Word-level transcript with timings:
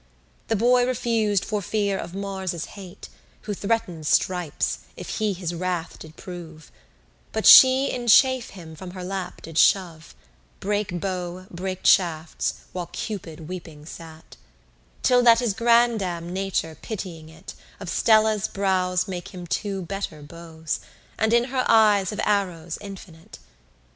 The 0.47 0.55
boy 0.55 0.87
refus'd 0.87 1.45
for 1.45 1.61
fear 1.61 1.95
of 1.95 2.15
Mars's 2.15 2.65
hate, 2.73 3.07
Who 3.41 3.53
threaten'd 3.53 4.07
stripes, 4.07 4.79
if 4.97 5.17
he 5.19 5.31
his 5.31 5.53
wrath 5.53 5.99
did 5.99 6.15
prove: 6.15 6.71
But 7.31 7.45
she 7.45 7.91
in 7.91 8.07
chafe 8.07 8.49
him 8.49 8.75
from 8.75 8.91
her 8.97 9.03
lap 9.03 9.43
did 9.43 9.59
shove, 9.59 10.15
Brake 10.59 10.99
bow, 10.99 11.45
brake 11.51 11.85
shafts, 11.85 12.63
while 12.73 12.87
Cupid 12.91 13.47
weeping 13.47 13.85
sate: 13.85 14.37
Till 15.03 15.21
that 15.21 15.37
his 15.37 15.53
grandame 15.53 16.31
Nature 16.33 16.75
pityijng 16.81 17.29
it 17.29 17.53
Of 17.79 17.87
stella's 17.87 18.47
brows 18.47 19.07
make 19.07 19.35
him 19.35 19.45
two 19.45 19.83
better 19.83 20.23
bows, 20.23 20.79
And 21.19 21.31
in 21.31 21.43
her 21.53 21.63
eyes 21.67 22.11
of 22.11 22.19
arrows 22.23 22.79
infinite. 22.81 23.37